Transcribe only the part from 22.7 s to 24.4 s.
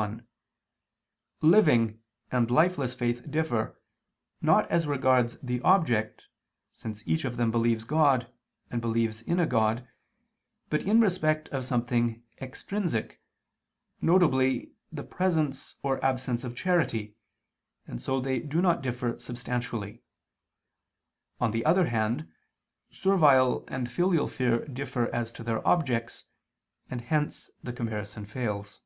servile and filial